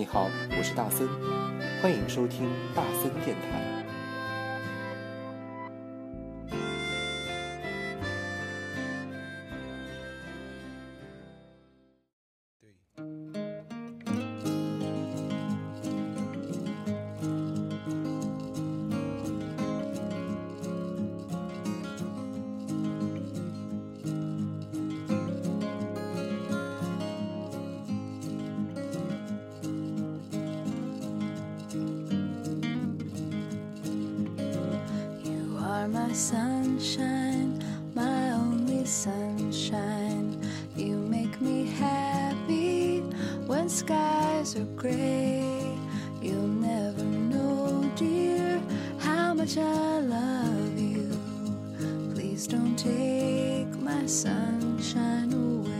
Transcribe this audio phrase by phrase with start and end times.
[0.00, 1.06] 你好，我是大森，
[1.82, 3.84] 欢迎收听大森电台。
[44.92, 45.78] Gray.
[46.20, 48.60] You'll never know, dear,
[48.98, 51.08] how much I love you.
[52.14, 55.79] Please don't take my sunshine away.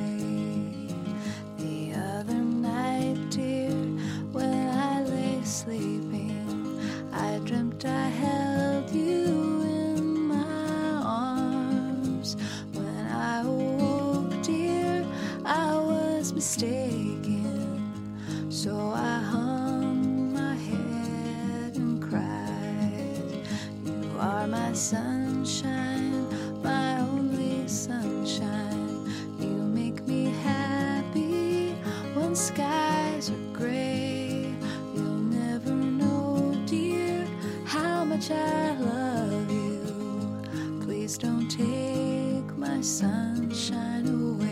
[42.82, 44.48] Sunshine away.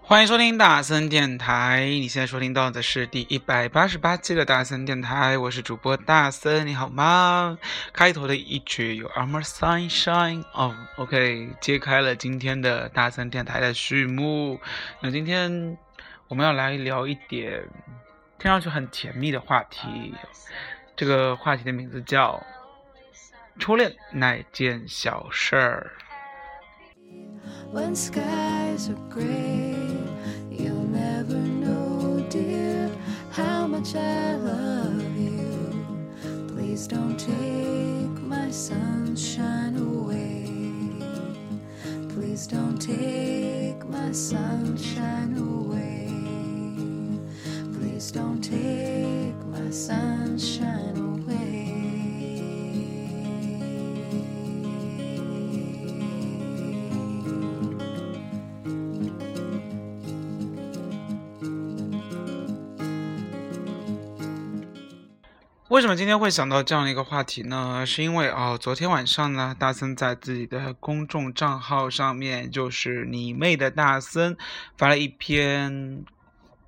[0.00, 7.58] 欢迎收听大森电台，你现在收听到的是第一百八十八期的大森电台，我是主播大森，你好吗？
[7.92, 14.58] 开头的一曲有《Armor Sunshine》哦，OK，揭开了今天的大森电台的序幕。
[15.02, 15.76] 那今天
[16.28, 17.68] 我们要来聊一点
[18.38, 20.14] 听上去很甜蜜的话题，
[20.96, 22.42] 这个话题的名字叫
[23.59, 25.91] “初恋那件小事儿”。
[27.73, 29.75] When skies are gray,
[30.51, 32.89] you'll never know, dear,
[33.31, 35.83] how much I love you.
[36.49, 40.45] Please don't take my sunshine away.
[42.09, 46.09] Please don't take my sunshine away.
[47.73, 51.86] Please don't take my sunshine away.
[65.68, 67.84] 为什么今天会想到这样的一个话题呢？
[67.84, 74.34] 是因为哦，昨天晚上呢，大森在自己的公众账号上面，就是你妹的大森，
[74.78, 76.02] 发了一篇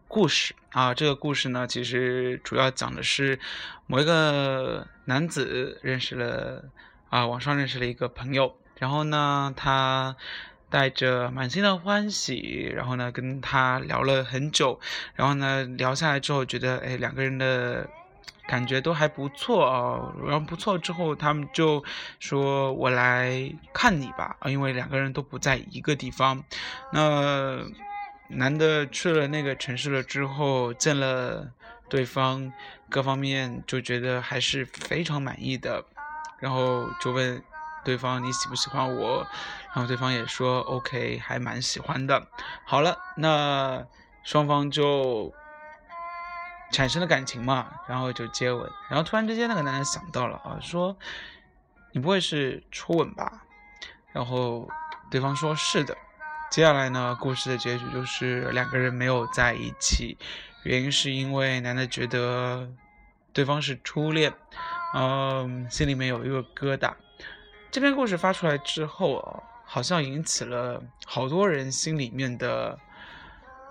[0.06, 0.93] 故事啊。
[0.93, 3.41] 这个故事呢，其实主要讲的是
[3.87, 6.67] 某一个男子认识了
[7.09, 10.15] 啊，网上认识了一个朋友，然后呢，他。
[10.72, 14.78] 带着满心的欢喜，然后呢，跟他聊了很久，
[15.17, 17.91] 然后呢，聊下来之后，觉得哎，两个人的
[18.50, 20.12] 感觉都还不错啊。
[20.27, 21.84] 然后不错之后，他们就
[22.19, 26.43] 说：“我来看你吧。”啊，因为两个人都不在一个地方。
[26.93, 27.61] 那
[28.27, 31.49] 男的去了那个城市了之后，见了
[31.88, 32.53] 对方，
[32.88, 35.84] 各方面就觉得还是非常满意的，
[36.41, 37.41] 然后就问
[37.84, 39.25] 对方：“你喜不喜欢我？”
[39.72, 42.27] 然后对方也说 OK，还蛮喜欢的。
[42.65, 43.87] 好了，那
[44.25, 45.32] 双方就
[46.70, 48.70] 产生了感情嘛，然后就接吻。
[48.88, 50.97] 然后突然之间，那个男人想到了啊，说
[51.92, 53.44] ：“你不会是初吻吧？”
[54.12, 54.69] 然后
[55.10, 55.97] 对方说：“是的。”
[56.50, 60.16] 接下来呢，故事的结局就是两个人没有在一起，
[60.64, 62.69] 原因是因为男的觉得
[63.32, 64.32] 对方是初恋，
[64.94, 66.93] 嗯，心里面有一个疙瘩。
[67.70, 69.43] 这篇故事发出来之后啊。
[69.72, 72.76] 好像引起了好多人心里面的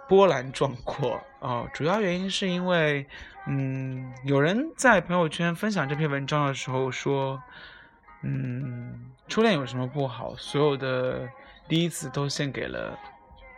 [0.09, 1.65] 波澜壮阔哦。
[1.73, 3.07] 主要原因是因为，
[3.47, 7.41] 嗯，有人在朋友圈分享这篇文章的时候说，
[8.23, 10.35] 嗯，初恋有什么不好？
[10.35, 11.29] 所有的
[11.69, 12.99] 第一次都献给了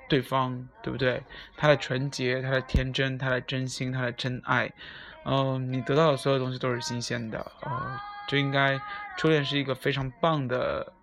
[0.08, 1.24] 对方，对不对？
[1.58, 4.72] 他的纯洁，他的天真，他的真心，他的真爱，
[5.26, 8.80] 嗯，你得到的所有东西都是新鲜的，呃，就应该
[9.18, 10.94] 初恋是一个非常棒的。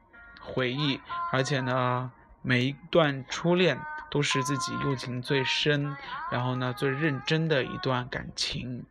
[0.41, 0.99] 回忆，
[1.31, 2.11] 而且呢，
[2.41, 3.79] 每一段初恋
[4.11, 5.97] 都是自己用情最深，
[6.31, 8.85] 然后呢最认真的一段感情，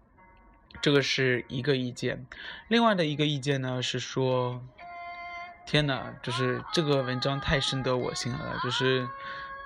[0.82, 2.26] 这个是一个意见。
[2.68, 4.62] 另外的一个意见呢是说，
[5.66, 9.08] 天哪，就是这个文章太深得我心了，就是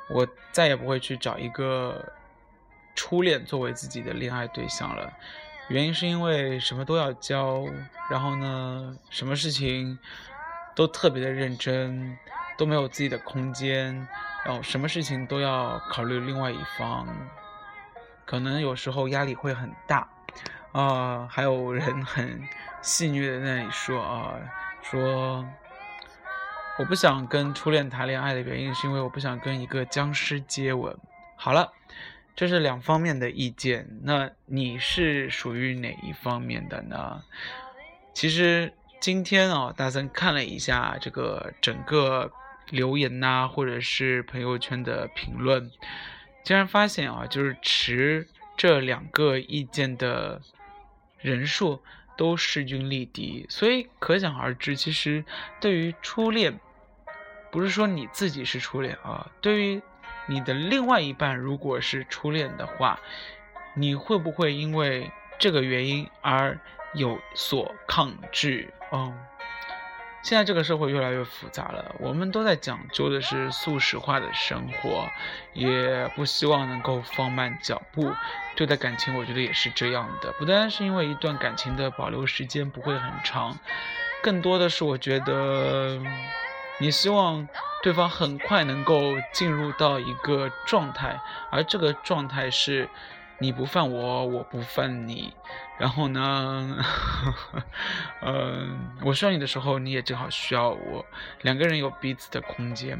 [0.09, 2.13] 我再也不会去找一个
[2.95, 5.13] 初恋作为自己的恋爱对象了。
[5.69, 7.65] 原因是因为什么都要教，
[8.09, 9.97] 然后呢，什么事情
[10.75, 12.18] 都特别的认真，
[12.57, 13.95] 都没有自己的空间，
[14.45, 17.07] 然后什么事情都要考虑另外一方，
[18.25, 20.07] 可能有时候压力会很大。
[20.71, 22.41] 啊，还有人很
[22.81, 24.39] 戏谑的那里说啊，
[24.81, 25.45] 说
[26.79, 30.97] 我不想跟初恋谈恋爱的原因是因为我不想跟一个僵尸接吻。
[31.35, 31.73] 好了，
[32.38, 37.21] 这是两方面的意见，那你是属于哪一方面的呢？
[38.13, 38.71] 其实
[39.01, 42.31] 今天啊，大森看了一下这个整个
[42.69, 45.71] 留言呐，或者是朋友圈的评论，
[46.44, 50.42] 竟然发现啊，就是持这两个意见的。
[51.19, 51.83] 人数
[52.18, 55.24] 都势均力敌，所以可想而知，其实
[55.59, 56.59] 对于初恋，
[57.51, 59.80] 不是说你自己是初恋啊，对于
[60.25, 63.00] 你的另外一半如果是初恋的话，
[63.75, 66.59] 你会不会因为这个原因而
[66.94, 68.74] 有所抗拒？
[68.92, 69.18] 嗯。
[70.24, 75.10] 现在这个社会越来越复杂了，我们都在讲究的是速食化的生活，
[75.54, 78.14] 也不希望能够放慢脚步。
[78.56, 83.58] 对待感情，我觉得也是这样的，不单是因为一段感情的保留时间不会很长，
[84.22, 86.00] 更多的是我觉得
[86.78, 87.48] 你希望
[87.82, 92.88] 对方很快能够进入到一个状态，而这个状态是。
[93.42, 95.34] 你不犯我，我不犯你，
[95.80, 96.78] 然后呢，
[98.22, 101.04] 嗯， 我需要你的时候，你也正好需要我，
[101.42, 102.98] 两个人有彼此的空间。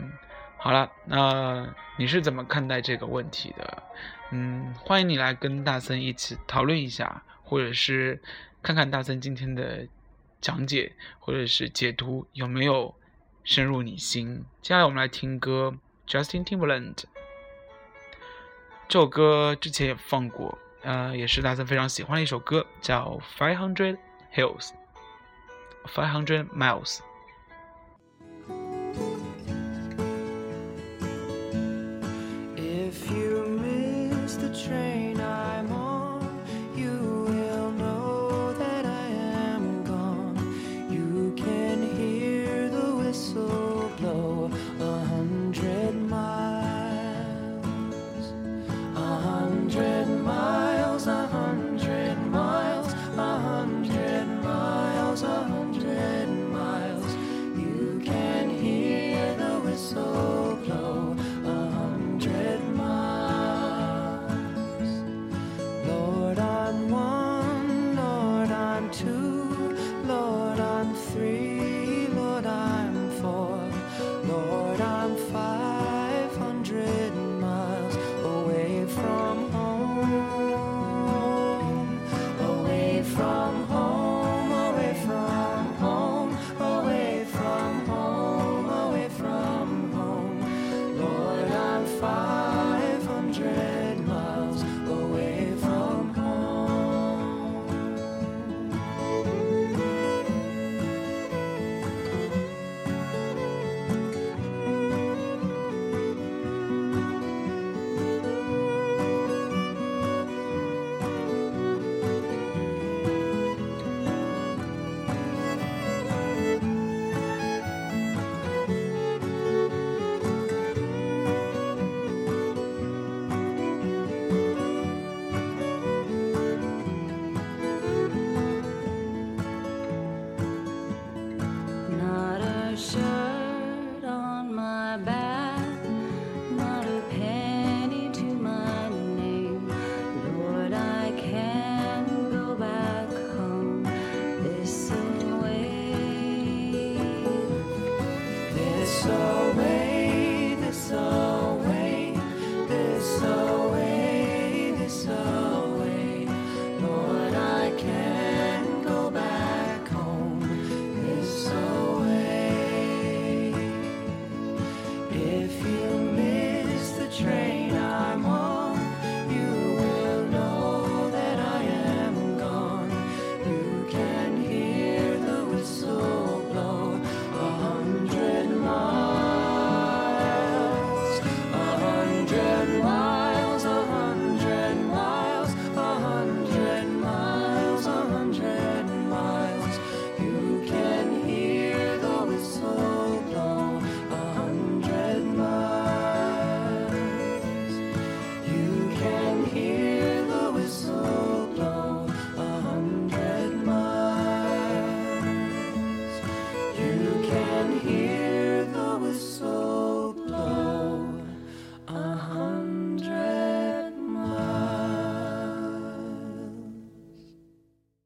[0.58, 3.84] 好了，那你是怎么看待这个问题的？
[4.32, 8.20] 嗯，欢迎你来跟大森一起讨论一下，或者是
[8.64, 9.88] 看看大森今天的
[10.40, 12.96] 讲解或者是解读有没有
[13.44, 14.44] 深入你心。
[14.60, 15.76] 接下来我们来听歌
[16.08, 17.04] ，Justin Timberland。
[18.92, 23.98] 这首歌之前也放过，呃，也是大森非常喜欢的一首歌，叫《Five Hundred
[24.36, 24.72] Hills》
[25.86, 26.50] ，Five Hundred Miles。
[26.50, 27.00] a hundred miles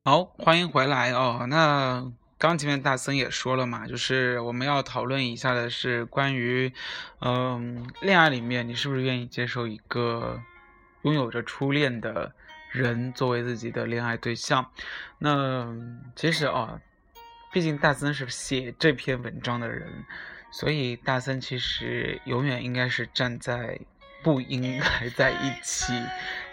[0.08, 1.48] 好，欢迎回来哦。
[1.50, 6.72] 那刚前面大森也说了嘛，就是我们要讨论一下的是关于，
[7.22, 10.40] 嗯，恋爱里面你是不是愿意接受一个
[11.02, 12.32] 拥有着初恋的
[12.70, 14.70] 人作为自己的恋爱对象？
[15.18, 15.76] 那
[16.16, 16.80] 其实啊，
[17.52, 20.06] 毕竟大森是写这篇文章的人，
[20.52, 23.80] 所以大森其实永远应该是站在
[24.22, 26.00] 不应该在一起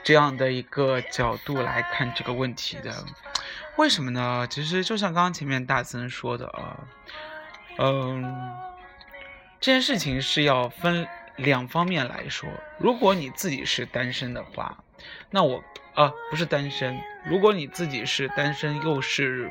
[0.03, 2.91] 这样的一个角度来看这个问题的。
[3.77, 4.47] 为什么呢？
[4.51, 6.79] 其实就像刚刚前面大森说的啊，
[7.79, 8.55] 嗯，
[9.59, 12.49] 这件事情是要分两方面来说。
[12.79, 14.85] 如果你自己是单身的话，
[15.31, 15.65] 那我
[15.95, 17.01] 啊不是单身。
[17.25, 19.51] 如果你自己是单身又是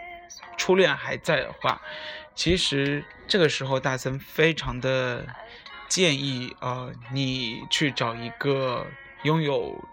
[0.56, 1.82] 初恋还在的话，
[2.36, 5.25] 其实这个时候大森非常的
[5.88, 8.86] 建议啊，你去找一个
[9.24, 9.84] 拥有。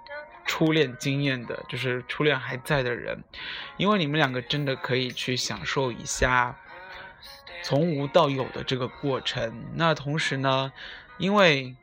[0.49, 3.23] 初恋经验的，就是初恋还在的人，
[3.77, 6.57] 因为你们两个真的可以去享受一下
[7.63, 9.63] 从无到有的这个过程。
[9.75, 10.73] 那同时呢，
[11.19, 11.77] 因为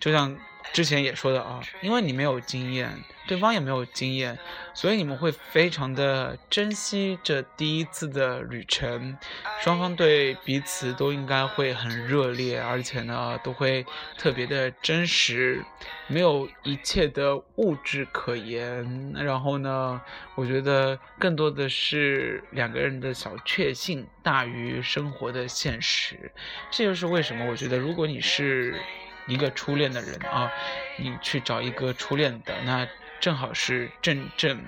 [0.00, 0.36] 就像。
[0.72, 4.38] 之前也说的啊，因为你没有经验，对方也没有经验，
[4.74, 9.16] 所以你们会非常的珍惜这第一次的旅程，
[9.60, 13.86] 双方对彼此都应该会很热烈，而且呢都会
[14.18, 15.64] 特别的真实，
[16.08, 19.14] 没有一切的物质可言。
[19.14, 19.98] 然后呢，
[20.34, 26.30] 我觉得更多的是两个人的小确幸大于生活的现实。
[26.70, 28.78] 这就是为什么我觉得，如果你是。
[29.26, 30.50] 一个初恋的人啊，
[30.98, 32.86] 你去找一个初恋的，那
[33.20, 34.64] 正好是正正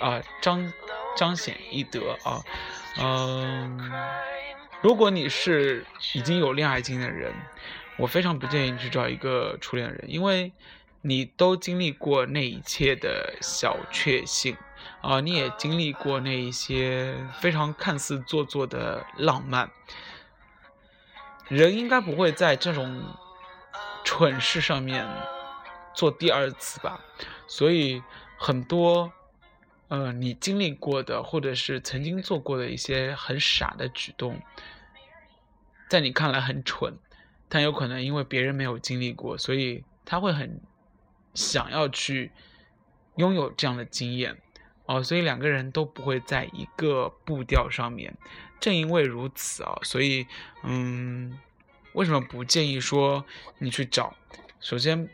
[0.00, 0.72] 啊彰
[1.16, 2.42] 彰显一德啊。
[3.00, 3.92] 嗯，
[4.80, 7.32] 如果你是已经有恋爱经验的人，
[7.96, 10.52] 我非常不建议你去找一个初恋的人，因为
[11.02, 14.56] 你都经历过那一切的小确幸
[15.00, 19.70] 啊，你也经历过那一些非常看似做作的浪漫，
[21.48, 23.00] 人应该不会在这种。
[24.04, 25.06] 蠢事上面
[25.94, 27.00] 做第二次吧，
[27.46, 28.02] 所以
[28.36, 29.12] 很多，
[29.88, 34.40] 呃，你经历过的或者是曾经做过的一些很傻的举动，
[35.88, 36.98] 在你看来很蠢，
[37.48, 40.60] 但有可能因为别人没有经历过，所以他会很
[41.34, 42.32] 想要去
[43.16, 44.36] 拥有这样的经验
[44.86, 48.16] 哦，所以两个人都不会在一个步调上面。
[48.60, 50.26] 正因为如此啊，所以
[50.64, 51.38] 嗯。
[51.92, 53.24] 为什么不建议说
[53.58, 54.14] 你去找？
[54.60, 55.08] 首先，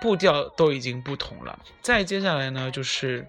[0.00, 1.58] 步调都已经不同了。
[1.80, 3.26] 再接下来呢，就是，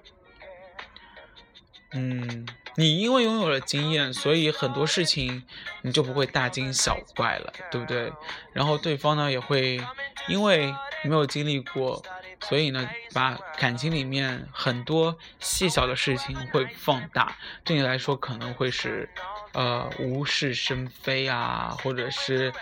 [1.92, 5.44] 嗯，你因为拥有了经验，所以很多事情
[5.82, 8.12] 你就不会大惊小怪了，对不对？
[8.54, 9.82] 然后对方呢，也会
[10.28, 12.04] 因为没有经历过，
[12.42, 19.10] 所以呢，把感情里面很多细小的事情会放大，对你来说可能会是。
[19.52, 22.54] 呃，无事生非啊，或者是，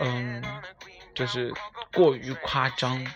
[0.00, 0.42] 嗯，
[1.14, 1.54] 就是
[1.94, 3.06] 过于夸张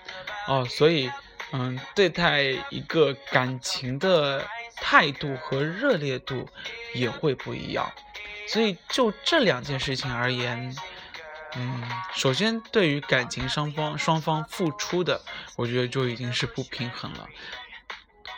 [0.47, 1.11] 哦，所以，
[1.50, 6.49] 嗯，对待一个感情的态度和热烈度
[6.95, 7.92] 也会不一样。
[8.47, 10.73] 所以就这两件事情而言，
[11.57, 11.83] 嗯，
[12.14, 15.21] 首先对于感情双方双方付出的，
[15.57, 17.28] 我觉得就已经是不平衡了。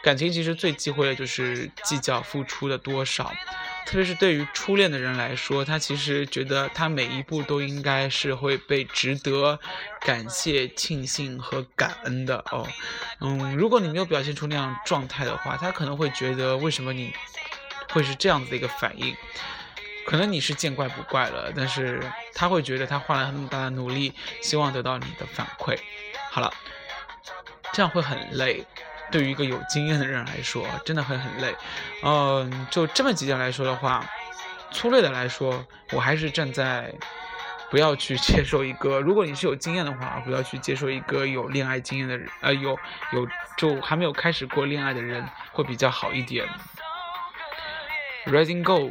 [0.02, 3.32] 感情其实最忌讳的就是计较付出的多少。
[3.84, 9.60] 特别是对于初恋的人来说，他其实觉得他每一步都应该是会被值得
[10.00, 12.66] 感谢、庆幸和感恩的哦。
[13.20, 17.12] 嗯，如果你没有表现出那样状态的话，他可能会觉得为什么你
[17.90, 19.14] 会是这样子的一个反应？
[20.12, 21.98] 可能你是见怪不怪了，但是
[22.34, 25.74] 他会觉得他花了那么大的努力，希望得到你的反馈。
[26.30, 26.52] 好了，
[27.72, 28.62] 这样会很累。
[29.10, 31.56] 对于一个有经验的人来说，真的会很累。
[32.02, 34.04] 嗯，就这么几点来说的话，
[34.70, 36.92] 粗略的来说，我还是站在
[37.70, 42.78] 不要去接受一个，如果你是有经验的话，不要去接受一个有恋爱经验的人，呃，有
[43.12, 43.26] 有
[43.56, 46.46] 就还没有开始过恋爱的人会比较好一点。
[48.26, 48.90] Rising Go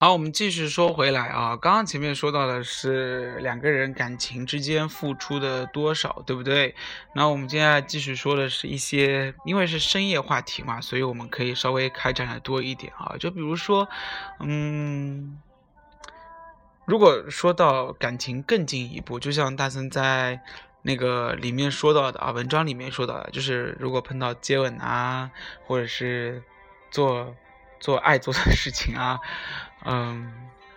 [0.00, 6.72] 好，我们继续说回来啊，刚刚前面说到的是两个人感情之间付出的多少，对不对？
[7.16, 13.16] 那我们接下来继续说的是一些，因为是深夜话题嘛，所以我们可以稍微开展的多一点啊。
[13.18, 13.88] 就比如说，
[14.38, 15.36] 嗯，
[16.84, 20.40] 如果说到感情更进一步，就像大森在
[20.82, 25.32] 那个里面说到的啊，文章里面说到的，就是如果碰到接吻啊，
[25.66, 26.40] 或者是
[26.88, 27.34] 做
[27.80, 29.18] 做爱做的事情啊。
[29.84, 30.32] 嗯，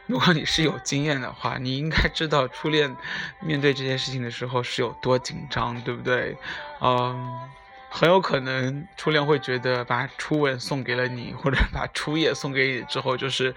[0.06, 2.96] 如果你是有经验的话，你应该知道初恋
[3.40, 6.38] 面对这件事情的时候是有多紧张，对不对？
[6.82, 7.50] 嗯，
[7.90, 13.54] 很有可能初恋会觉得把初吻送给了你，或者把初夜送给你之后就是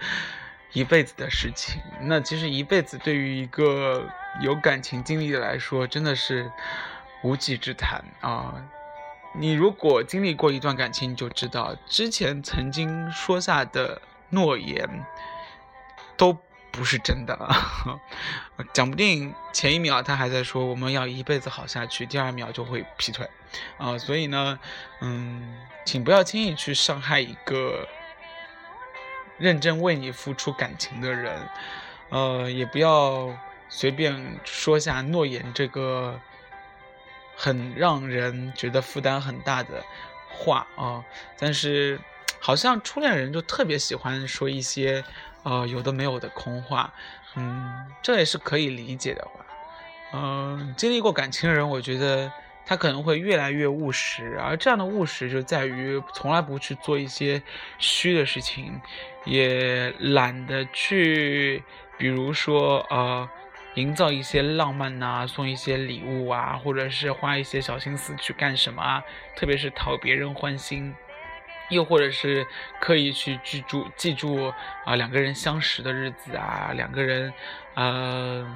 [0.73, 1.81] 一辈子的事情。
[2.01, 4.07] 那其实一辈子对于一个
[4.41, 6.51] 有感情经历的来说，真的是
[7.23, 8.55] 无稽之谈啊！
[9.37, 15.05] 你如果经历过一段感情，你就知道之前曾经说下的诺言。
[16.17, 16.31] 都
[16.71, 17.37] 不是真的，
[18.71, 23.29] 讲不定前一秒他还在说我们要一辈子好下去，第二秒就会劈腿，
[23.77, 24.57] 啊，所以呢，
[25.01, 27.85] 嗯，请不要轻易去伤害一个
[29.37, 31.37] 认真为你付出感情的人，
[32.11, 36.17] 呃，也不要随便说下诺言这个
[37.35, 39.83] 很让人觉得负担很大的
[40.29, 41.03] 话啊，
[41.37, 41.99] 但是
[42.39, 45.03] 好像初恋人就特别喜欢说一些。
[45.47, 46.91] 呃，有的没有的空话，
[47.35, 49.45] 嗯，这也是可以理解的话，
[50.11, 52.31] 嗯，经历过感情的人，我觉得
[52.65, 57.39] 他可能会越来越务实，而这样的务实就在于从来不去做一些
[57.77, 58.81] 虚的事情，
[59.25, 61.63] 也懒得去，
[61.95, 63.29] 比如说呃，
[63.75, 69.03] 营造一些浪漫呐，送一些礼物啊，或者是花一些小心思去干什么啊，
[69.35, 70.93] 特别是讨别人欢心。
[71.69, 72.45] 又或者是
[72.79, 74.53] 刻意去记住记住
[74.85, 77.33] 啊两个人相识的日子啊，两个人
[77.73, 78.55] 呃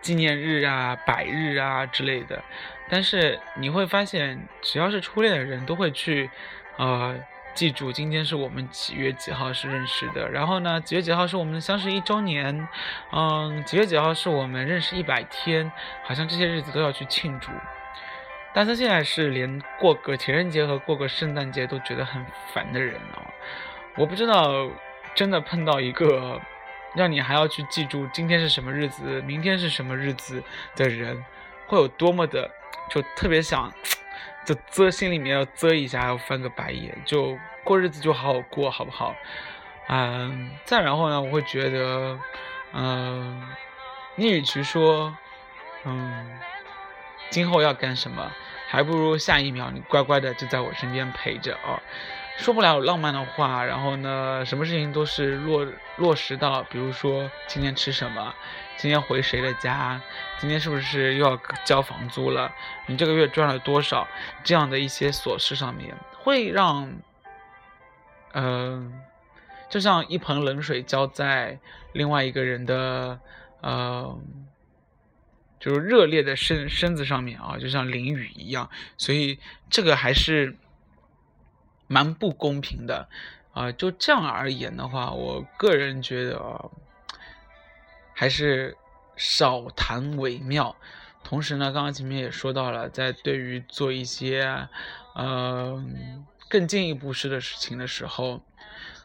[0.00, 2.40] 纪念日啊、百日啊之类的。
[2.88, 6.30] 但是你会发现，只要是初恋的人都会去
[6.76, 7.18] 呃
[7.56, 12.68] 记住今天是我们几月几号是认识的，然后呢几月几号是我们相识一周年，
[13.10, 15.72] 嗯几月几号是我们认识一百天，
[16.04, 17.50] 好像这些日子都要去庆祝。
[18.52, 23.24] 但是现在是连过个情人节和过个圣诞节都觉得很烦的人哦，
[23.96, 24.70] 我不知道
[25.14, 26.38] 真的碰到一个
[26.94, 30.42] 让你还要去记住今天是什么日子，明天是什么日子
[30.74, 31.24] 的人，
[31.66, 32.50] 会有多么的
[32.90, 33.72] 就特别想，
[34.46, 39.14] 就遮心里面要遮一下，要翻个白眼，就过日子就好好过，好不好？
[39.88, 42.18] 嗯，再然后呢，我会觉得，
[42.72, 43.46] 嗯，
[44.14, 45.14] 你与其说，
[45.84, 46.38] 嗯。
[47.28, 48.30] 今后要干什么，
[48.68, 51.82] 还不如下一秒你乖乖的就在我身边陪着哦。
[52.36, 58.34] 说不了浪漫的话，然后呢，什么事情都是落落实到，比如说今天吃什么，
[58.76, 60.00] 今天回谁的家，
[60.38, 62.52] 今天是不是又要交房租了，
[62.86, 64.06] 你这个月赚了多少，
[64.44, 66.92] 这样的一些琐事上面，会让，
[68.34, 69.00] 嗯，
[69.68, 71.58] 就像一盆冷水浇在
[71.92, 73.18] 另外一个人的，
[73.60, 74.18] 呃。
[75.58, 79.38] 就是热烈的身身子上面啊，就像淋雨一样，所以
[79.70, 80.54] 这个还是
[81.86, 83.08] 蛮不公平的
[83.52, 83.72] 啊。
[83.72, 86.70] 就这样而言的话，我个人觉得
[88.14, 88.76] 还是
[89.16, 90.74] 少谈为妙。
[91.22, 94.68] 同时呢，刚刚前面也说到了，在对于做一些
[95.14, 95.84] 呃
[96.48, 98.40] 更进一步式的事情的时候，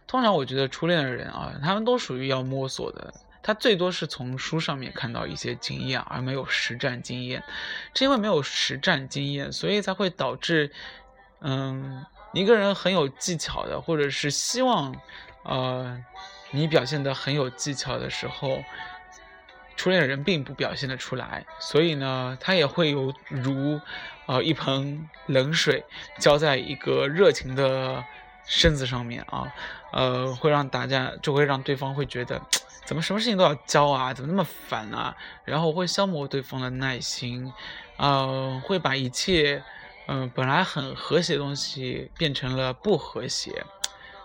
[0.05, 3.13] 通常我觉得初恋的人啊，他们都属于要摸索的。
[3.43, 7.43] 他最多是从书上面看到一些经验，而没有实战经验。
[7.95, 10.71] 是因为没有实战经验，所以才会导致，
[11.39, 14.95] 嗯，一个人很有技巧的，或者是希望，
[15.43, 16.03] 呃，
[16.51, 18.63] 你表现的很有技巧的时候，
[19.75, 21.45] 初恋人并不表现的出来。
[21.59, 23.79] 所以呢，他也会有如，
[24.27, 25.83] 呃，一盆冷水
[26.19, 28.03] 浇在一个热情的
[28.45, 29.51] 身子上面啊，
[29.91, 32.41] 呃，会让大家就会让对方会觉得。
[32.83, 34.13] 怎么什么事情都要教啊？
[34.13, 35.15] 怎么那么烦啊？
[35.45, 37.53] 然后会消磨对方的耐心，
[37.95, 39.63] 呃，会把一切，
[40.07, 43.63] 嗯，本来很和谐的东西变成了不和谐。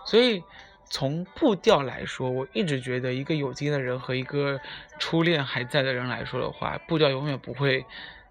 [0.05, 0.43] 所以
[0.89, 4.59] 从步调来说，我一直觉得一个有经验的人和一个
[4.99, 7.85] 初恋还在的人来说的话，步调永远不会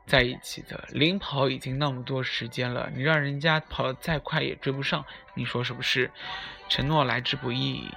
[0.06, 0.88] 在一起的。
[0.90, 5.04] 领跑已经那么多时间了，你让人家跑得再快也追不上，
[5.34, 6.10] 你说是不是？
[6.68, 7.88] 承诺来之不易。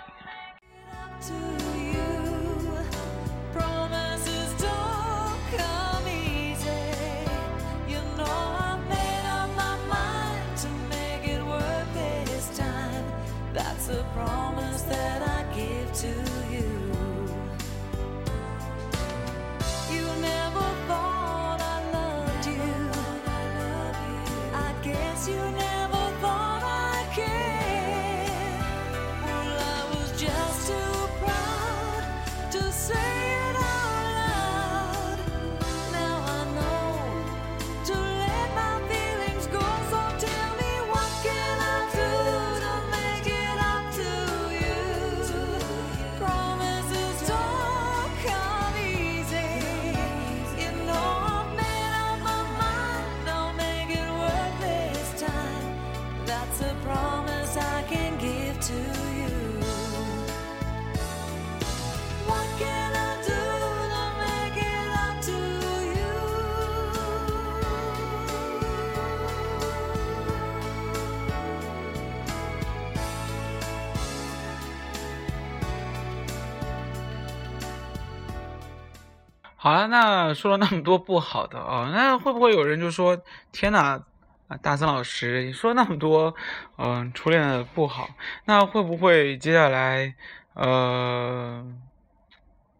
[79.61, 84.01] 好了，那说了那么多不好的啊、那会不会有人就说：“天哪，
[84.47, 86.33] 啊，大森老师，你说那么多，
[86.77, 88.09] 嗯、初恋的不好，
[88.45, 90.15] 那会不会接下来，
[90.53, 91.65] 呃，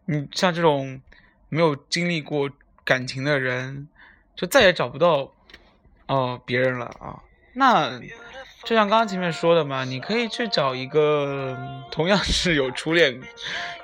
[0.06, 1.02] 你像这种
[1.50, 2.48] 没有经历过
[2.82, 3.86] 感情的人，
[4.34, 5.30] 就再也找不到
[6.06, 7.20] 哦、别人了啊？
[7.52, 8.00] 那
[8.64, 13.20] 就像刚刚前面说的嘛，你可以去找一个同样是有初恋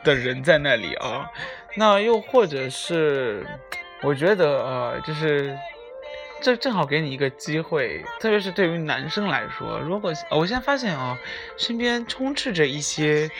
[0.02, 1.30] 的人在那里啊。
[1.78, 3.46] 那又或者是，
[4.02, 5.56] 我觉得呃，就是
[6.40, 11.18] 这正好给你一个机会，特别是对于男生来说，如果我现在发现啊，
[11.58, 13.30] 身边充斥着一些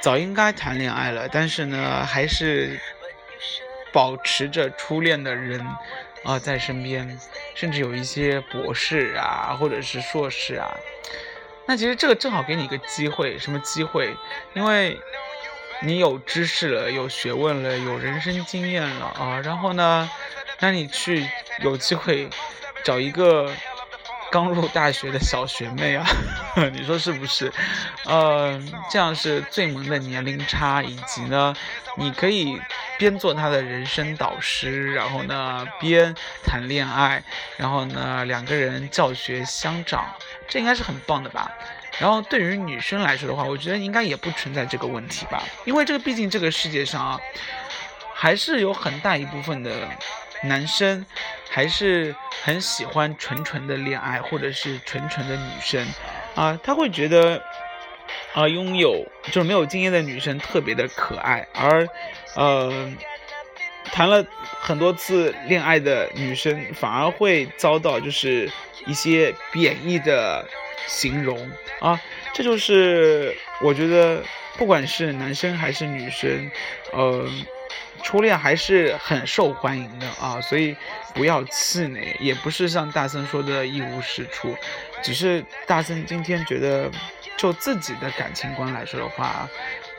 [0.00, 2.80] 早应该谈恋爱了，但是呢，还是
[3.92, 5.64] 保持着初恋的人
[6.24, 7.16] 啊、在身边，
[7.54, 10.76] 甚至有一些博士啊，或者是硕士啊。
[11.64, 14.16] 那其实这个正好给你一个机会，什么机会？
[14.54, 14.98] 因为
[15.80, 20.10] 你有知识了，有学问了，有人生经验了啊，然后呢，
[20.58, 21.28] 让你去
[21.60, 22.28] 有机会
[22.84, 23.52] 找一个
[24.30, 26.04] 刚入大学的小学妹啊，
[26.72, 27.52] 你说是不是？
[28.04, 28.60] 呃，
[28.90, 31.54] 这样是最萌的年龄差，以及呢，
[31.96, 32.60] 你可以
[32.98, 36.14] 边做她的人生导师，然后呢边
[36.44, 37.22] 谈恋爱，
[37.56, 40.04] 然后呢两个人教学相长，
[40.48, 41.50] 这应该是很棒的吧？
[41.98, 47.20] 然后对于女生来说的话，我觉得应该也不存在这个问题吧，因为这个毕竟这个世界上啊，
[48.14, 49.88] 还是有很大一部分的
[50.44, 51.04] 男生
[51.50, 55.86] 还是很喜欢纯纯的恋爱，或者是纯纯的女生。
[56.34, 57.42] 啊，他会觉得
[58.32, 61.86] 啊、拥有就是没有经验的女生特别的可爱，而
[62.36, 62.92] 呃
[63.84, 64.24] 谈了
[64.60, 68.48] 很多次恋爱的女生反而会遭到就是
[68.86, 70.46] 一些贬义的
[70.88, 71.48] 形容。
[71.80, 72.00] 啊，
[72.34, 74.24] 这就是我觉得
[74.56, 76.50] 不管是男生还是女生，
[76.92, 77.24] 呃，
[78.02, 80.74] 初恋还是很受欢迎的啊，所以
[81.14, 84.56] 不要气馁，也不是像大森说的一无是处，
[85.02, 86.90] 只是大森今天觉得，
[87.38, 89.48] 就自己的感情观来说的话，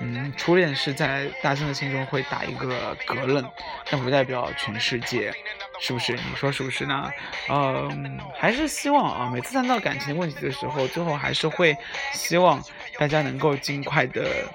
[0.01, 3.49] 嗯，初恋是在大森的心中会打一个格楞，
[3.89, 5.33] 但不代表全世界，
[5.79, 6.13] 是不是？
[6.13, 7.09] 你说是不是呢？
[7.49, 11.75] 嗯，还是希望啊，每次谈到感情问题的时候，最后还是会
[12.11, 12.61] 希望
[12.99, 14.45] 大家能够尽快的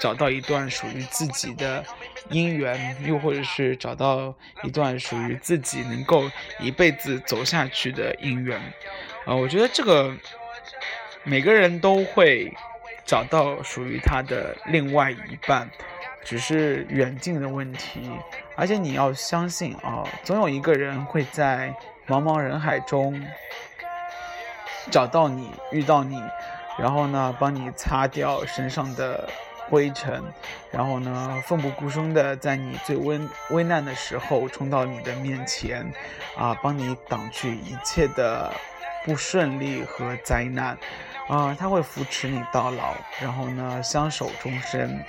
[0.00, 1.84] 找到一段属于自己的
[2.30, 6.28] 姻缘，又或者是找到一段属于自己能够
[6.58, 8.60] 一辈子走下去的姻缘。
[9.24, 10.12] 啊、我觉得这个
[11.24, 12.52] 每个人都会
[13.04, 15.70] 找到属于他的另外一半，
[16.24, 18.10] 只是远近的问题。
[18.56, 21.74] 而且你要相信啊，总有一个人会在
[22.08, 23.24] 茫茫人海中
[24.90, 26.20] 找到你，遇到你，
[26.76, 29.28] 然后呢，帮你擦掉身上的
[29.68, 30.22] 灰尘，
[30.72, 35.86] 然后呢，奋不顾身的在你最危危难的时候冲到你的面前，
[36.36, 38.52] 啊，帮你挡去一切的
[39.04, 40.76] 不顺利和灾难，
[41.28, 45.02] 啊，他会扶持你到老，然后呢，相守终身。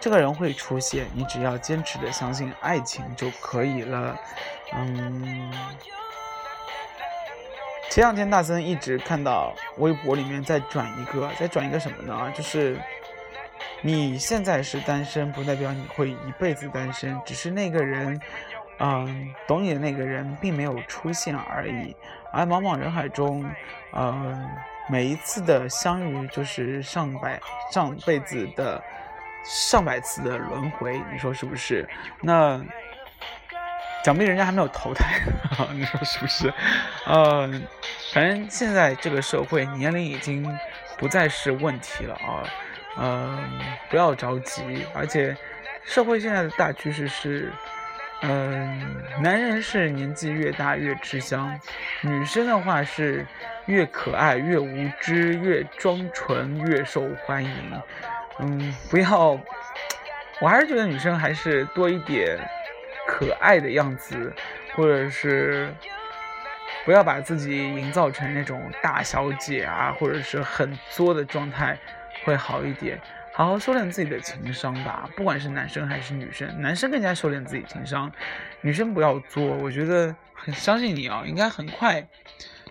[0.00, 4.18] 这个人会出现，你只要坚持的相信爱情就可以了。
[4.74, 5.50] 嗯，
[7.90, 12.30] 前两天大森一直看到微博里面在转一个，在转一个什么呢？
[12.34, 12.78] 就是
[13.80, 18.20] 你现在是单身，不代表你会一辈子单身，只是那个人，
[18.80, 21.96] 嗯，懂你的那个人并没有出现而已。
[22.32, 23.48] 而茫茫人海中，
[23.92, 24.50] 嗯，
[24.88, 27.40] 每一次的相遇就是上百
[27.72, 28.82] 上辈子的
[29.44, 31.88] 上百次的轮回，你说是不是？
[32.20, 32.60] 那
[34.04, 35.20] 想必人家还没有投胎，
[35.72, 36.52] 你说是不是？
[37.06, 37.48] 呃，
[38.12, 40.46] 反正现在这个社会年龄已经
[40.98, 42.44] 不再是问题了啊。
[42.96, 43.58] 嗯、
[43.90, 45.36] 不要着急，而且
[45.82, 47.52] 社会现在的大趋势是，
[48.22, 48.80] 嗯、
[49.20, 51.60] 男人是年纪越大越吃香，
[52.00, 53.26] 女生的话是
[53.66, 57.82] 越可爱越无知，越装纯越受欢迎。
[58.38, 59.38] 嗯，不要，
[60.40, 62.38] 我还是觉得女生还是多一点
[63.06, 64.32] 可爱的样子，
[64.74, 65.70] 或者是
[66.86, 71.78] 不要把自己营造成那种大小姐啊，或者是很作的状态，
[72.24, 72.98] 会好一点。
[73.36, 78.10] 好好修炼自己的情商吧，不管是男生还是女生，男生更加修炼自己情商，
[78.60, 79.42] 女生不要作。
[79.42, 82.08] 我觉得很相信你啊，应该很快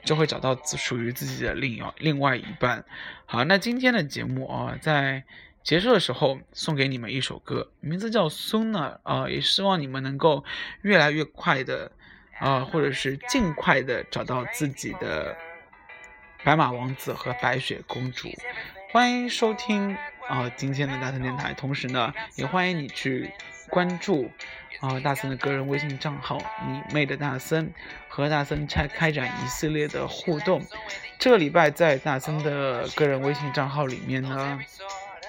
[0.05, 2.85] 就会找到属于自己的另一另外一半。
[3.25, 5.25] 好，那今天的节目啊，在
[5.63, 8.71] 结束的时候送给你们一首歌，名字叫《Sooner》
[9.03, 10.45] 啊，也希望你们能够
[10.81, 11.91] 越来越快的
[12.39, 15.35] 啊，或者是尽快的找到自己的
[16.45, 18.29] 白马王子和白雪公主。
[18.93, 23.31] 欢迎收听啊、今天的大森电台，同时呢，也欢迎你去
[23.69, 24.29] 关注
[24.79, 27.71] 啊、大森的个人微信账号“你妹的大森”，
[28.09, 30.61] 和大森开开展一系列的互动。
[31.19, 34.59] 这个礼拜在大森的个人微信账号里面呢，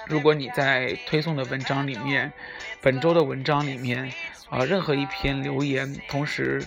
[0.06, 2.32] 如果你在推送的文章里面，
[2.80, 4.12] 本周的文章里面，
[4.48, 6.64] 啊、任何一篇留言，同时，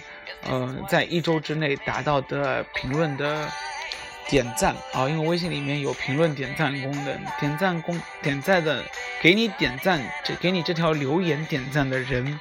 [0.47, 3.49] 呃，在一周之内达到的评论的
[4.29, 8.83] 点赞啊，因为微信里面有评论点赞功能，点赞功点赞的
[9.21, 12.39] 给你点赞，这给你这条留言点赞的人，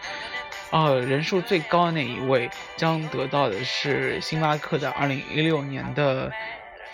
[0.70, 6.32] 啊，人数最高的那一位将得到的是星巴克的二零一六年的。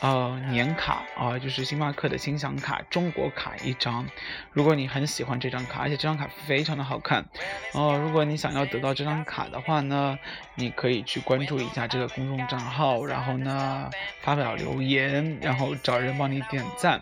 [0.03, 4.05] 呃，年卡啊、就是星巴克的星享卡、中国卡一张。
[4.53, 7.25] 如果你很喜欢这张卡，而且这张卡非常的好看，
[7.73, 10.19] 呃，如果你想要得到这张卡的话呢，
[10.57, 13.89] 你可以去关注一下这个公众账号，然后呢
[14.23, 17.01] 发表留言，然后找人帮你点赞。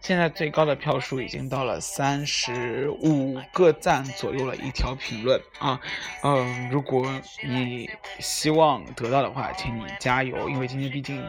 [0.00, 5.78] 现在最高的票数已经到了三十五个赞左右了一条评论啊，
[6.22, 11.22] 嗯、如果你希望得到的话，请你加油，因为今天毕竟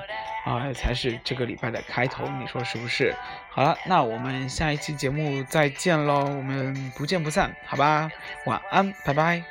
[0.45, 3.15] 啊、才是这个礼拜的开头，你说是不是？
[3.49, 8.09] 好了，那我们下一期节目再见喽，我们不见不散，好吧？
[8.45, 9.43] 晚安，拜拜。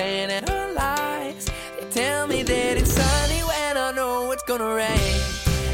[0.00, 1.46] And her lies.
[1.78, 5.20] They tell me that it's sunny when I know it's gonna rain.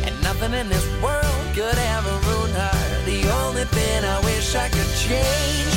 [0.05, 3.05] And nothing in this world could ever ruin her.
[3.05, 5.72] The only thing I wish I could change